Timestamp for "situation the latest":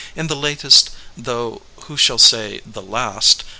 0.13-0.89